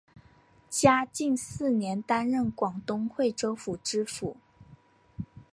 [0.67, 4.35] 嘉靖四年担任广东惠州府知府。